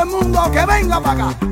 todo 0.00 0.18
el 0.18 0.24
mundo 0.24 0.50
que 0.50 0.64
venga 0.64 1.00
para 1.00 1.28
acá. 1.28 1.49